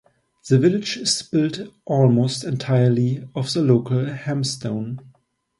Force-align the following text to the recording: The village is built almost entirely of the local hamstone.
The 0.49 0.57
village 0.57 0.97
is 0.97 1.21
built 1.21 1.59
almost 1.85 2.43
entirely 2.43 3.29
of 3.35 3.53
the 3.53 3.61
local 3.61 4.07
hamstone. 4.07 4.99